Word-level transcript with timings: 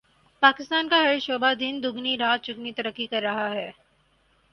پاکستان 0.41 0.87
کا 0.89 0.97
ہر 0.97 1.19
شعبہ 1.19 1.53
دن 1.53 1.79
دگنی 1.83 2.17
رات 2.17 2.43
چگنی 2.43 2.71
ترقی 2.73 3.07
کر 3.07 3.21
رہا 3.21 3.49
ہے 3.51 3.69